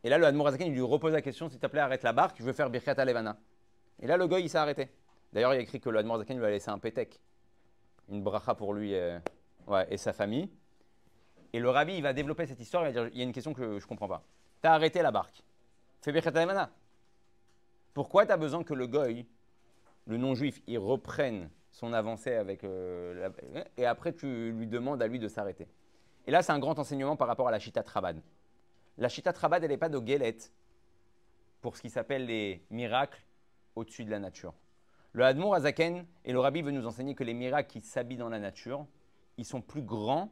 [0.03, 2.37] Et là, le Admorazaken, il lui repose la question s'il te plaît, arrête la barque,
[2.39, 3.37] je veux faire Birkat Levana.
[4.01, 4.89] Et là, le goy, il s'est arrêté.
[5.33, 7.19] D'ailleurs, il a écrit que le Admorazaken lui a laissé un pétec,
[8.09, 9.19] une bracha pour lui euh,
[9.91, 10.49] et sa famille.
[11.53, 13.33] Et le rabbi, il va développer cette histoire, il va dire il y a une
[13.33, 14.23] question que je ne comprends pas.
[14.63, 15.43] Tu as arrêté la barque.
[16.01, 16.71] Fais Birkat Levana.
[17.93, 19.27] Pourquoi tu as besoin que le goy,
[20.07, 22.63] le non-juif, il reprenne son avancée avec.
[22.63, 23.29] Euh,
[23.75, 25.67] et après, tu lui demandes à lui de s'arrêter
[26.27, 28.19] et là, c'est un grand enseignement par rapport à la Chita Trabad.
[28.97, 30.37] La Chita Trabad, elle n'est pas de Gelet
[31.61, 33.21] pour ce qui s'appelle les miracles
[33.75, 34.53] au-dessus de la nature.
[35.11, 38.29] Le Hadmour Azaken et le Rabbi veut nous enseigner que les miracles qui s'habillent dans
[38.29, 38.87] la nature,
[39.37, 40.31] ils sont plus grands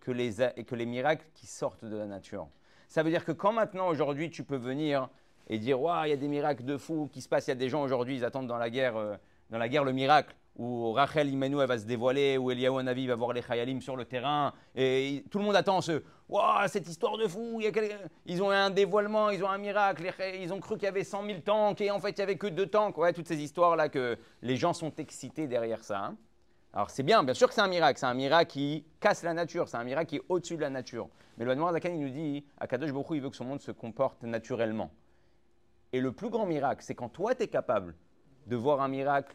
[0.00, 2.48] que les, que les miracles qui sortent de la nature.
[2.86, 5.08] Ça veut dire que quand maintenant, aujourd'hui, tu peux venir
[5.48, 7.52] et dire, waouh, il y a des miracles de fou qui se passent, il y
[7.52, 9.16] a des gens aujourd'hui, ils attendent dans la guerre, euh,
[9.50, 13.14] dans la guerre le miracle où Rachel Imenu va se dévoiler, où Eliyahu Navi va
[13.14, 17.16] voir les Chayalim sur le terrain, et tout le monde attend ce Waouh, cette histoire
[17.16, 17.62] de fou,
[18.26, 21.24] ils ont un dévoilement, ils ont un miracle, ils ont cru qu'il y avait 100
[21.24, 22.98] 000 tanks, et en fait il n'y avait que deux tanks.
[22.98, 26.04] Ouais, toutes ces histoires-là que les gens sont excités derrière ça.
[26.04, 26.16] Hein.
[26.74, 29.32] Alors c'est bien, bien sûr que c'est un miracle, c'est un miracle qui casse la
[29.32, 31.08] nature, c'est un miracle qui est au-dessus de la nature.
[31.38, 34.22] Mais le Zakan, il nous dit, Akadosh Baruch il veut que son monde se comporte
[34.24, 34.90] naturellement.
[35.94, 37.94] Et le plus grand miracle, c'est quand toi, tu es capable
[38.46, 39.34] de voir un miracle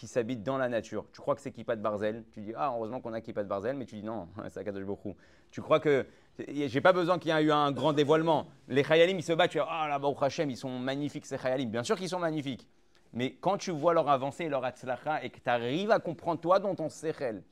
[0.00, 1.04] qui s'habite dans la nature.
[1.12, 2.24] Tu crois que c'est Kippa de Barzel?
[2.32, 4.84] Tu dis, ah, heureusement qu'on a Kippa de Barzel, mais tu dis non, c'est Akadosh
[4.84, 5.14] beaucoup.
[5.50, 6.06] Tu crois que.
[6.48, 8.46] J'ai pas besoin qu'il y ait eu un grand dévoilement.
[8.66, 11.36] Les Chayalim, ils se battent, tu dis, ah, là, Baruch Hashem, ils sont magnifiques, ces
[11.36, 11.68] Chayalim.
[11.68, 12.66] Bien sûr qu'ils sont magnifiques.
[13.12, 16.40] Mais quand tu vois leur avancée et leur atzlacha et que tu arrives à comprendre,
[16.40, 17.42] toi, dans ton sechel,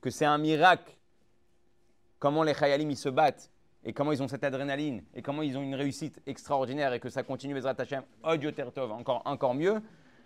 [0.00, 0.96] que c'est un miracle,
[2.18, 3.50] comment les Chayalim, ils se battent,
[3.84, 7.10] et comment ils ont cette adrénaline, et comment ils ont une réussite extraordinaire, et que
[7.10, 8.04] ça continue, Bezrat Hashem,
[8.54, 9.82] Tertov, encore, encore mieux,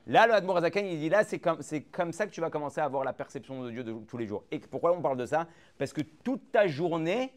[0.06, 2.84] Là, le Admor il dit là, c'est comme, comme ça que tu vas commencer à
[2.84, 4.44] avoir la perception de Dieu tous les jours.
[4.50, 5.46] Et pourquoi on parle de ça?
[5.78, 7.32] Parce que toute ta journée,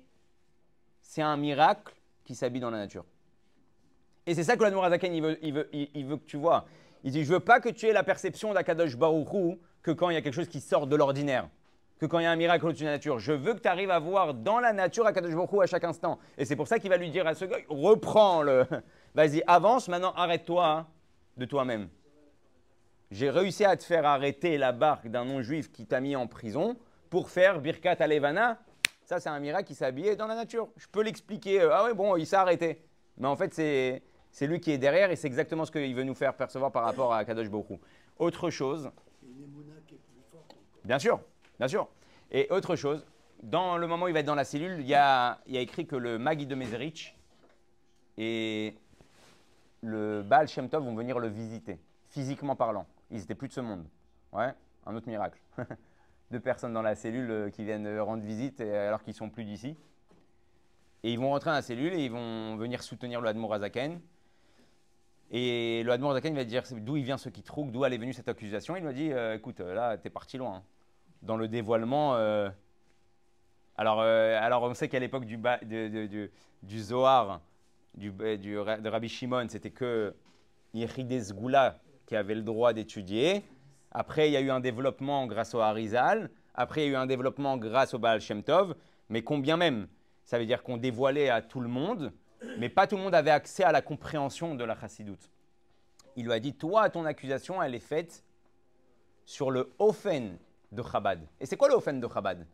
[1.01, 1.93] c'est un miracle
[2.25, 3.05] qui s'habille dans la nature.
[4.25, 6.65] Et c'est ça que l'Admor il veut, il, veut, il, veut que tu vois.
[7.05, 10.15] Il dit Je veux pas que tu aies la perception d'Akadosh Baruchou que quand il
[10.15, 11.47] y a quelque chose qui sort de l'ordinaire,
[11.97, 13.19] que quand il y a un miracle au-dessus de la nature.
[13.19, 16.19] Je veux que tu arrives à voir dans la nature Akadosh Baruchou à chaque instant.
[16.37, 18.65] Et c'est pour ça qu'il va lui dire à ce gars Reprends le.
[19.15, 20.85] Vas-y, avance, maintenant arrête-toi
[21.37, 21.87] de toi-même
[23.11, 26.75] j'ai réussi à te faire arrêter la barque d'un non-juif qui t'a mis en prison
[27.09, 28.59] pour faire Birkat Alevana.
[29.05, 30.67] Ça, c'est un miracle qui habillé dans la nature.
[30.75, 31.61] Je peux l'expliquer.
[31.61, 32.83] Euh, ah oui, bon, il s'est arrêté.
[33.17, 34.03] Mais en fait, c'est,
[34.45, 37.13] lui qui est derrière et c'est exactement ce qu'il veut nous faire percevoir par rapport
[37.13, 37.79] à Kadosh Boku.
[38.19, 38.91] Autre chose.
[40.83, 41.21] Bien sûr,
[41.57, 41.87] bien sûr.
[42.31, 43.05] Et autre chose,
[43.41, 45.57] dans le moment où il va être dans la cellule, il y a, il y
[45.57, 47.15] a écrit que le Magui de Mezerich
[48.17, 48.75] et
[49.81, 52.85] le Baal Shem Tov vont venir le visiter, physiquement parlant.
[53.11, 53.85] Ils n'étaient plus de ce monde.
[54.33, 54.53] Ouais,
[54.85, 55.39] un autre miracle.
[56.31, 59.45] Deux personnes dans la cellule euh, qui viennent euh, rendre visite alors qu'ils sont plus
[59.45, 59.77] d'ici.
[61.03, 64.01] Et ils vont rentrer dans la cellule et ils vont venir soutenir le Admour Azaken.
[65.31, 68.13] Et le Admour Azaken va dire d'où il vient ce qui trouve, d'où est venue
[68.13, 68.75] cette accusation.
[68.75, 70.57] Il lui a dit euh, écoute, là, tu es parti loin.
[70.57, 70.63] Hein.
[71.21, 72.13] Dans le dévoilement.
[73.75, 75.39] alors, alors, on sait qu'à l'époque du,
[76.61, 77.41] du, Zohar,
[77.95, 80.13] du, de Rabbi Shimon, c'était que
[80.75, 83.43] Yehides Goula, qui avait le droit d'étudier.
[83.91, 86.31] Après, il y a eu un développement grâce au Harizal.
[86.55, 88.75] Après, il y a eu un développement grâce au Baal Shem Tov.
[89.09, 89.87] Mais combien même?
[90.23, 92.11] Ça veut dire qu'on dévoilait à tout le monde,
[92.57, 95.29] mais pas tout le monde avait accès à la compréhension de la chassidoute.
[96.15, 98.23] Il lui a dit Toi, ton accusation, elle est faite
[99.25, 100.37] sur le Ofen
[100.71, 101.21] de Chabad.
[101.39, 102.45] Et c'est quoi le Ofen de Chabad?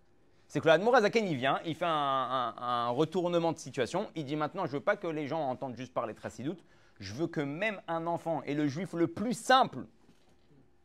[0.47, 4.09] C'est que l'Admour Azaken, il vient, il fait un, retournement de situation.
[4.15, 6.63] Il dit maintenant, je ne veux pas que les gens entendent juste parler de chassidoute
[7.03, 9.85] je veux que même un enfant et le juif le plus simple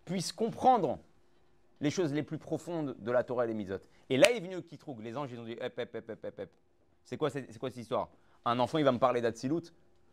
[0.04, 0.98] puisse comprendre
[1.80, 3.78] les choses les plus profondes de la Torah et les Mitzvot.
[4.10, 5.00] Et là est venu Kitroug.
[5.00, 6.50] Les anges, ils ont dit hep, hep, hep, hep, hep.
[7.04, 8.08] C'est quoi, c'est, quoi cette histoire?
[8.44, 9.72] Un enfant, il va me parler d'Atsilut.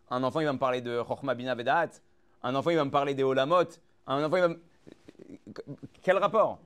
[0.10, 1.90] Un enfant, il va me parler de Chochma Bina Vedat.
[2.44, 3.64] Un enfant, il va me parler des Olamot.
[4.06, 4.62] Un enfant, il va me...
[6.04, 6.60] Quel rapport?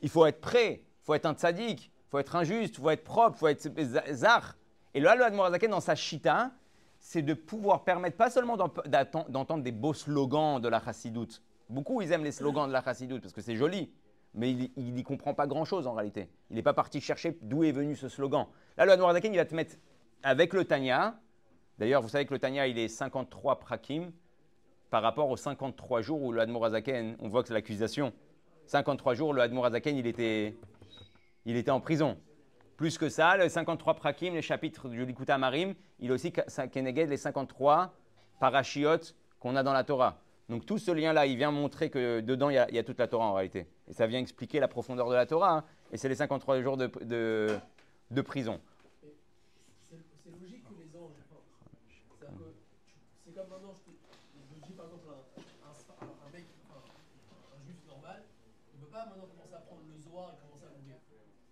[0.00, 0.82] Il faut être prêt.
[1.02, 1.86] Il faut être un tzaddik.
[1.86, 2.76] Il faut être injuste.
[2.78, 3.36] Il faut être propre.
[3.36, 3.68] Il faut être
[4.12, 4.56] zar.
[4.94, 6.52] Et là, le Admorazaken, dans sa chita,
[6.98, 11.42] c'est de pouvoir permettre pas seulement d'entendre des beaux slogans de la chassidoute.
[11.68, 13.92] Beaucoup, ils aiment les slogans de la chassidoute parce que c'est joli,
[14.34, 16.28] mais il n'y comprend pas grand-chose en réalité.
[16.50, 18.46] Il n'est pas parti chercher d'où est venu ce slogan.
[18.76, 19.76] Là, le Zaken, il va te mettre
[20.22, 21.20] avec le Tanya.
[21.78, 24.10] D'ailleurs, vous savez que le Tanya, il est 53 prakim
[24.90, 28.12] par rapport aux 53 jours où le Zaken, on voit que c'est l'accusation.
[28.66, 30.56] 53 jours, le Zaken, il était,
[31.44, 32.18] il était en prison.
[32.78, 37.10] Plus que ça, le 53 prakim, le chapitre du Likuta Marim, il a aussi Keneged
[37.10, 37.92] les 53
[38.40, 40.22] parachiotes qu'on a dans la Torah.
[40.48, 43.26] Donc tout ce lien-là, il vient montrer que dedans, il y, a, toute la Torah
[43.26, 43.66] en réalité.
[43.88, 45.58] Et ça vient expliquer la profondeur de la Torah.
[45.58, 45.64] Hein.
[45.92, 46.90] Et c'est les 53 jours de,
[48.10, 48.58] de prison.
[49.90, 49.98] C'est
[50.40, 51.12] logique que les anges.
[53.24, 53.94] C'est comme maintenant, je, je
[54.66, 55.12] dis par exemple un,
[55.68, 55.72] un,
[56.06, 56.80] un mec, un,
[57.66, 58.22] juif normal,
[58.72, 60.96] il ne peut pas maintenant commencer à prendre le Zohar et commencer à mourir.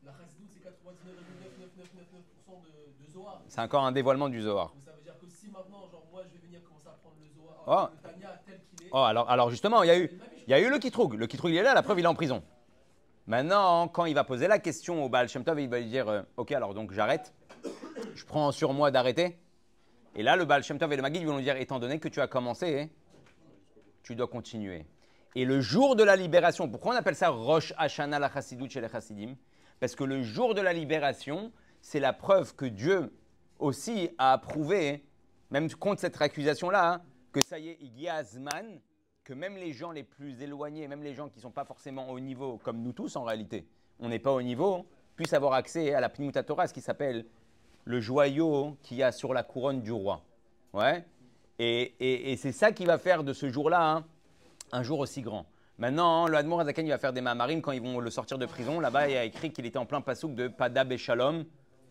[0.04, 2.72] La Chassidut, c'est 99,9999% de,
[3.04, 3.42] de Zohar.
[3.56, 4.74] C'est encore un dévoilement du Zohar.
[4.84, 7.26] ça veut dire que si maintenant, genre, moi, je vais venir commencer à prendre le
[7.34, 7.96] Zohar, oh.
[8.04, 8.90] le Tanya tel qu'il est.
[8.92, 10.10] Oh, alors, alors justement, il y a eu,
[10.46, 11.14] il y a eu le Kitroug.
[11.14, 12.42] Le Kitroug, il est là, la preuve, il est en prison.
[13.26, 16.06] Maintenant, quand il va poser la question au Baal Shem Tov, il va lui dire
[16.06, 17.32] euh, Ok, alors donc j'arrête.
[18.14, 19.38] Je prends sur moi d'arrêter.
[20.16, 22.08] Et là, le Baal Shem Tov et le Magid vont lui dire Étant donné que
[22.08, 22.92] tu as commencé,
[24.02, 24.84] tu dois continuer.
[25.34, 28.82] Et le jour de la libération, pourquoi on appelle ça Rosh Hashanah la Chassidut chez
[28.82, 29.34] les Chassidim?
[29.80, 33.10] Parce que le jour de la libération, c'est la preuve que Dieu
[33.58, 35.04] aussi a approuvé,
[35.50, 38.80] même contre cette accusation-là, hein, que ça y est, il y a Zman,
[39.24, 42.10] que même les gens les plus éloignés, même les gens qui ne sont pas forcément
[42.10, 43.66] au niveau, comme nous tous en réalité,
[43.98, 47.26] on n'est pas au niveau, puissent avoir accès à la Pnimuta Torah, ce qui s'appelle
[47.84, 50.22] le joyau qu'il y a sur la couronne du roi.
[50.72, 51.04] Ouais.
[51.58, 54.04] Et, c'est ça qui va faire de ce jour-là hein,
[54.72, 55.46] un jour aussi grand.
[55.78, 58.46] Maintenant, le Admor Azaken, il va faire des mamarim quand ils vont le sortir de
[58.46, 58.80] prison.
[58.80, 61.44] Là-bas, il a écrit qu'il était en plein pasouk de Pada Shalom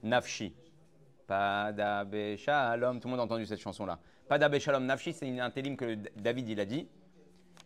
[0.04, 0.54] Nafshi.
[1.28, 2.06] Pada
[2.38, 4.00] Shalom, tout le monde a entendu cette chanson-là.
[4.28, 6.88] Pada Shalom Nafshi, c'est un télim que David il a dit.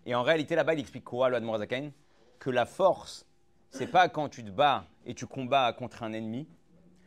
[0.05, 1.91] Et en réalité, là-bas, il explique quoi, le Admor Azaken
[2.39, 3.25] Que la force,
[3.69, 6.47] c'est pas quand tu te bats et tu combats contre un ennemi.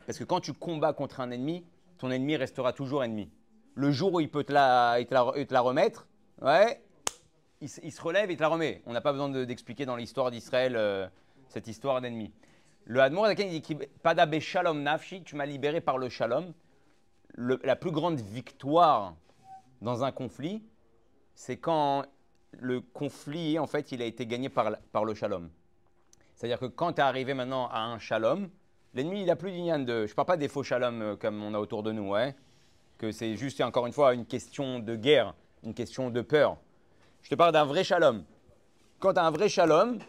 [0.05, 1.65] Parce que quand tu combats contre un ennemi,
[1.97, 3.31] ton ennemi restera toujours ennemi.
[3.75, 5.13] Le jour où il peut te la, te
[5.53, 6.07] la, remettre,
[6.41, 6.83] ouais,
[7.61, 8.83] il, se- relève et te la remet.
[8.85, 11.07] On n'a pas besoin de- d'expliquer dans l'histoire d'Israël euh,
[11.47, 12.31] cette histoire d'ennemi.
[12.85, 16.53] Le Admor il dit qu'il- Pada Shalom Nafshi, tu m'as libéré par le Shalom.
[17.37, 19.15] La plus grande victoire
[19.81, 20.63] dans un conflit,
[21.35, 22.05] c'est quand
[22.59, 25.49] le conflit, en fait, il a été gagné par le shalom.
[26.35, 28.49] C'est-à-dire que quand tu es arrivé maintenant à un shalom,
[28.93, 30.05] l'ennemi, il n'a plus d'ignan de...
[30.05, 32.35] Je ne parle pas des faux shalom euh, comme on a autour de nous, ouais,
[32.97, 36.57] que c'est juste, encore une fois, une question de guerre, une question de peur.
[37.21, 38.23] Je te parle d'un vrai shalom.
[38.99, 39.99] Quand tu as un vrai shalom,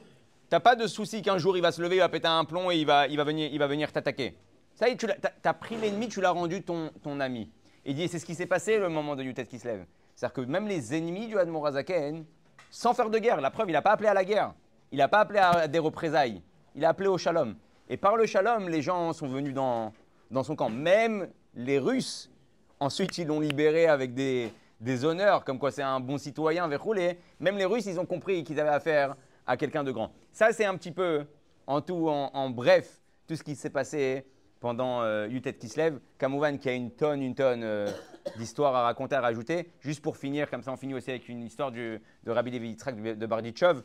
[0.55, 2.45] tu n'as pas de souci qu'un jour il va se lever, il va péter un
[2.45, 4.37] plomb et il va, il va venir, il va venir t'attaquer.
[4.77, 7.51] Ça y est, tu as, pris l'ennemi, tu l'as rendu ton, ton ami.
[7.85, 9.85] Et il dit, c'est ce qui s'est passé le moment de Yutet qui se lève.
[10.15, 12.25] C'est-à-dire que même les ennemis du Admorazaken,
[12.71, 14.55] sans faire de guerre, la preuve, il n'a pas appelé à la guerre.
[14.93, 16.41] Il n'a pas appelé à des représailles.
[16.77, 17.57] Il a appelé au shalom.
[17.89, 19.93] Et par le shalom, les gens sont venus dans,
[20.31, 20.71] dans son camp.
[20.71, 22.31] Même les Russes,
[22.79, 27.19] ensuite, ils l'ont libéré avec des, des honneurs, comme quoi c'est un bon citoyen, verroulé.
[27.41, 30.13] Même les Russes, ils ont compris qu'ils avaient affaire à quelqu'un de grand.
[30.33, 31.25] Ça, c'est un petit peu,
[31.67, 34.27] en tout, en, bref, tout ce qui s'est passé
[34.61, 35.99] pendant euh, Yutet Kislev.
[36.19, 37.91] Kamouvan qui a une tonne, une tonne euh,
[38.39, 39.71] d'histoires à raconter, à rajouter.
[39.81, 43.19] Juste pour finir, comme ça on finit aussi avec une histoire de Rabbi Levi Yitzhak
[43.19, 43.83] de Barditchov.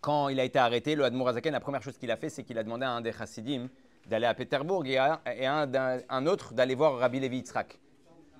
[0.00, 2.42] Quand il a été arrêté, le Admour Azaken, la première chose qu'il a fait, c'est
[2.42, 3.68] qu'il a demandé à un des Chassidim
[4.08, 7.78] d'aller à Pétersbourg et à un, autre d'aller voir Rabbi Levi Yitzhak.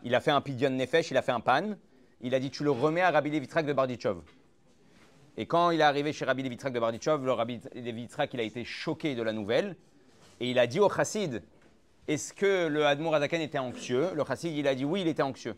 [0.02, 1.76] Il a fait un pidyon nefesh, il a fait un pan.
[2.20, 4.22] Il a dit Tu le remets à Rabbi Levi Yitzhak de Barditchov.
[5.36, 8.34] Et quand il est arrivé chez Rabbi Levi Yitzhak de Barditchov, le Rabbi Levi Yitzhak,
[8.34, 9.76] il a été choqué de la nouvelle.
[10.40, 11.42] Et il a dit au chassid
[12.08, 14.10] Est-ce que le Admour Azaken était anxieux?
[14.14, 15.56] Le chassid, il a dit Oui, il était anxieux.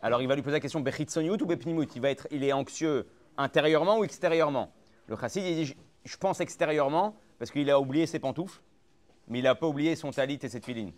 [0.00, 2.52] Alors il va lui poser la question Bechitsoniut ou Bepnimut il, va être, il est
[2.52, 4.72] anxieux intérieurement ou extérieurement?
[5.06, 8.60] Le chassid, il dit Je- pense extérieurement parce qu'il a oublié ses pantoufles,
[9.28, 10.92] mais il n'a pas oublié son talit et ses filines.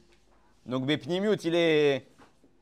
[0.66, 2.06] Donc Bepnimut, il est,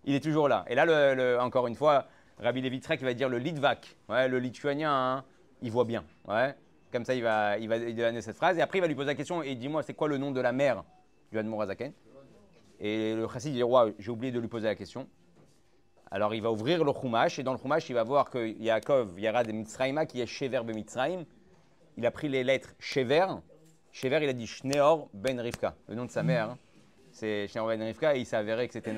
[0.05, 0.65] il est toujours là.
[0.69, 2.07] Et là, encore une fois,
[2.39, 5.25] Rabbi Levitrek va dire le Litvak, ouais, le lituanien, hein,
[5.65, 6.05] il voit bien.
[6.29, 6.55] Ouais.
[6.93, 8.57] Comme ça, il va, il va donner cette phrase.
[8.59, 10.41] Et après, il va lui poser la question et dis-moi, c'est quoi le nom de
[10.41, 10.85] la mère
[11.33, 11.93] du Admorazaken
[12.81, 15.09] Et le chassid dit Roi, j'ai oublié de lui poser la question.
[16.11, 19.19] Alors, il va ouvrir le Chumash et dans le Chumash, il va voir que Yaakov,
[19.19, 21.25] Yarad et Mitzrayma, qui est Shever ben Mitzrayim,
[21.97, 23.27] il a pris les lettres Shever.
[23.91, 26.51] Shever, il a dit Shneor ben Rivka, le nom de sa mère.
[26.51, 26.59] hein.
[27.11, 28.95] C'est Shneor ben Rivka et il s'est avéré que c'était.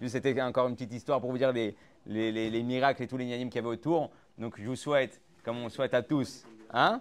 [0.00, 3.06] Juste, C'était encore une petite histoire pour vous dire les, les, les- les miracles et
[3.06, 4.10] tous les nianim qu'il y avait autour.
[4.38, 7.00] Donc, je vous souhaite, comme on souhaite à tous, hein?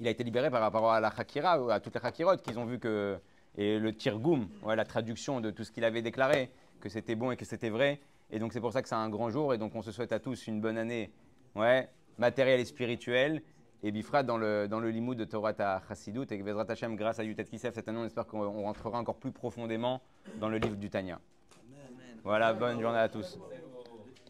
[0.00, 2.58] Il a été libéré par rapport à la Hakira, ou à toutes les Hakirot qu'ils
[2.58, 3.20] ont vu que.
[3.56, 7.30] Et le Tirgoum, ouais, la traduction de tout ce qu'il avait déclaré, que c'était bon
[7.30, 8.00] et que c'était vrai.
[8.32, 9.54] Et donc c'est pour ça que c'est un grand jour.
[9.54, 11.12] Et donc on se souhaite à tous une bonne année
[11.54, 13.42] ouais, matérielle et spirituelle.
[13.84, 16.26] Et Bifra dans le, dans le limoud de Torah à Chassidut.
[16.28, 18.98] Et que Bezrat Hashem, grâce à Yutet Kisef, cette année, on espère qu'on on rentrera
[18.98, 20.02] encore plus profondément
[20.40, 21.20] dans le livre du Tanya.
[22.24, 23.38] Voilà, bonne journée à tous.